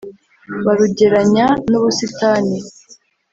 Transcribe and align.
barugeranya 0.65 1.45
n’ubusitani 1.69 2.57